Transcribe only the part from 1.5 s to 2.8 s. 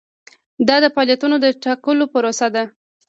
ټاکلو پروسه ده.